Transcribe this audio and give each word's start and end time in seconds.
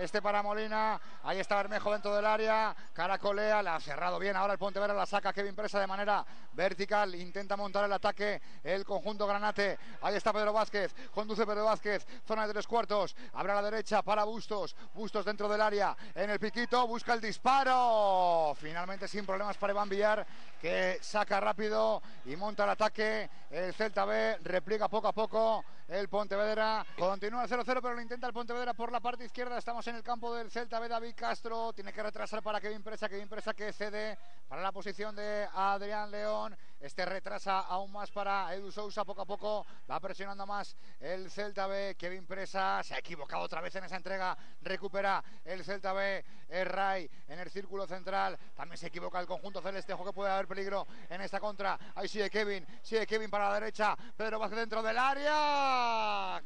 Este 0.00 0.22
para 0.22 0.42
Molina. 0.42 0.98
Ahí 1.24 1.40
está 1.40 1.56
Bermejo 1.56 1.92
dentro 1.92 2.16
del 2.16 2.24
área. 2.24 2.74
Caracolea. 2.94 3.62
La 3.62 3.76
ha 3.76 3.80
cerrado 3.80 4.18
bien. 4.18 4.34
Ahora 4.34 4.54
el 4.54 4.58
Pontevedra 4.58 4.94
la 4.94 5.04
saca 5.04 5.30
Kevin 5.30 5.54
Presa 5.54 5.78
de 5.78 5.86
manera 5.86 6.24
vertical. 6.54 7.14
Intenta 7.14 7.54
montar 7.54 7.84
el 7.84 7.92
ataque 7.92 8.40
el 8.64 8.86
conjunto 8.86 9.26
Granate. 9.26 9.78
Ahí 10.00 10.14
está 10.14 10.32
Pedro 10.32 10.54
Vázquez. 10.54 10.94
Conduce 11.10 11.44
Pedro 11.44 11.66
Vázquez. 11.66 12.06
Zona 12.26 12.46
de 12.46 12.54
tres 12.54 12.66
cuartos. 12.66 13.14
Abre 13.34 13.52
a 13.52 13.56
la 13.56 13.62
derecha 13.62 14.00
para 14.00 14.24
Bustos. 14.24 14.74
Bustos 14.94 15.26
dentro 15.26 15.50
del 15.50 15.60
área. 15.60 15.94
En 16.14 16.30
el 16.30 16.40
piquito. 16.40 16.86
Busca 16.86 17.12
el 17.12 17.20
disparo. 17.20 18.54
Finalmente 18.58 19.06
sin 19.06 19.26
problemas 19.26 19.58
para 19.58 19.74
Iván 19.74 19.90
Villar. 19.90 20.26
Que 20.62 20.98
saca 21.02 21.40
rápido 21.40 22.02
y 22.24 22.36
monta 22.36 22.64
el 22.64 22.70
ataque. 22.70 23.28
El 23.50 23.74
Celta 23.74 24.06
B 24.06 24.38
repliega 24.44 24.88
poco 24.88 25.08
a 25.08 25.12
poco. 25.12 25.62
El 25.90 26.08
Pontevedra 26.08 26.86
continúa 26.96 27.48
0-0, 27.48 27.64
pero 27.82 27.94
lo 27.94 28.00
intenta 28.00 28.28
el 28.28 28.32
Pontevedra 28.32 28.74
por 28.74 28.92
la 28.92 29.00
parte 29.00 29.24
izquierda. 29.24 29.58
Estamos 29.58 29.84
en 29.88 29.96
el 29.96 30.04
campo 30.04 30.32
del 30.32 30.48
Celta 30.48 30.78
B. 30.78 30.86
David 30.86 31.14
Castro 31.16 31.72
tiene 31.72 31.92
que 31.92 32.00
retrasar 32.00 32.44
para 32.44 32.60
Kevin 32.60 32.80
Presa. 32.80 33.08
Kevin 33.08 33.28
Presa 33.28 33.54
que 33.54 33.72
cede 33.72 34.16
para 34.48 34.62
la 34.62 34.70
posición 34.70 35.16
de 35.16 35.48
Adrián 35.52 36.12
León. 36.12 36.56
Este 36.80 37.04
retrasa 37.04 37.58
aún 37.58 37.90
más 37.90 38.08
para 38.12 38.54
Edu 38.54 38.70
Sousa. 38.70 39.04
Poco 39.04 39.22
a 39.22 39.26
poco 39.26 39.66
va 39.90 39.98
presionando 39.98 40.46
más 40.46 40.76
el 41.00 41.28
Celta 41.28 41.66
B. 41.66 41.96
Kevin 41.98 42.24
Presa 42.24 42.84
se 42.84 42.94
ha 42.94 42.98
equivocado 42.98 43.42
otra 43.42 43.60
vez 43.60 43.74
en 43.74 43.82
esa 43.82 43.96
entrega. 43.96 44.38
Recupera 44.62 45.24
el 45.44 45.64
Celta 45.64 45.92
B. 45.92 46.24
El 46.48 46.66
Ray 46.66 47.10
en 47.26 47.40
el 47.40 47.50
círculo 47.50 47.86
central. 47.88 48.38
También 48.54 48.78
se 48.78 48.86
equivoca 48.86 49.18
el 49.18 49.26
conjunto 49.26 49.60
celeste. 49.60 49.92
Ojo 49.92 50.04
que 50.04 50.12
puede 50.12 50.30
haber 50.30 50.46
peligro 50.46 50.86
en 51.08 51.20
esta 51.20 51.40
contra. 51.40 51.76
Ahí 51.96 52.06
sigue 52.06 52.30
Kevin. 52.30 52.64
Sigue 52.80 53.08
Kevin 53.08 53.28
para 53.28 53.48
la 53.48 53.54
derecha. 53.54 53.96
Pedro 54.16 54.38
Vázquez 54.38 54.60
dentro 54.60 54.82
del 54.82 54.96
área. 54.96 55.79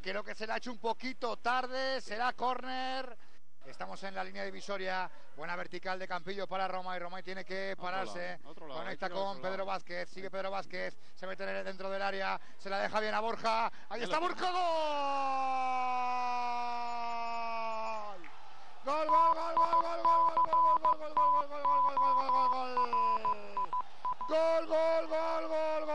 Creo 0.03 0.23
que 0.23 0.35
se 0.35 0.47
le 0.47 0.53
ha 0.53 0.57
hecho 0.57 0.73
un 0.73 0.79
poquito 0.79 1.37
tarde. 1.39 2.01
Será 2.01 2.33
córner. 2.33 3.17
Estamos 3.67 4.03
en 4.03 4.15
la 4.15 4.23
línea 4.23 4.45
divisoria. 4.45 5.11
Buena 5.37 5.57
vertical 5.57 5.99
de 5.99 6.07
Campillo 6.07 6.47
para 6.47 6.69
Roma 6.69 6.95
y 6.97 6.99
Roma 6.99 7.23
tiene 7.23 7.45
que 7.45 7.75
pararse. 7.81 8.39
Conecta 8.55 9.09
con 9.09 9.41
Pedro 9.41 9.65
Vázquez. 9.65 10.11
Sigue 10.11 10.31
Pedro 10.31 10.51
Vázquez. 10.51 10.95
Se 11.15 11.27
mete 11.27 11.47
dentro 11.65 11.89
del 11.89 12.03
área. 12.03 12.39
Se 12.59 12.69
la 12.69 12.81
deja 12.81 13.01
bien 13.01 13.15
a 13.15 13.21
Borja. 13.21 13.73
Ahí 13.89 14.03
está 14.03 14.19
Borja. 14.19 14.51
Gol. 14.51 14.65
Gol, 18.85 19.09
gol, 19.09 19.35
gol, 19.35 19.55
gol, 19.55 19.81
gol, 19.81 20.03
gol, 20.03 20.03
gol, 20.03 20.41
gol, 20.45 20.79
gol, 20.83 20.99
gol, 20.99 21.25
gol, 21.25 21.49
gol, 21.49 21.51
gol, 21.65 21.89
gol, 21.89 22.15
gol, 22.15 22.31
gol, 22.51 22.75
gol. 22.75 22.85
Gol, 24.29 24.67
gol, 24.67 25.07
gol, 25.09 25.49
gol, 25.49 25.87
gol. 25.87 25.95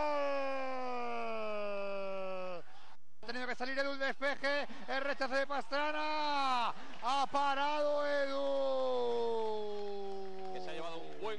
Ha 3.21 3.25
tenido 3.31 3.47
que 3.47 3.55
salir 3.55 3.77
Edu 3.77 3.91
el 3.91 3.99
despeje. 3.99 4.67
El 4.87 5.01
rechazo 5.01 5.35
de 5.35 5.45
Pastrana. 5.45 6.73
Ha 7.03 7.27
parado 7.31 8.07
Edu. 8.07 8.39
Que 10.53 10.61
se 10.61 10.71
ha 10.71 10.73
llevado 10.73 10.97
un 10.97 11.21
buen 11.21 11.38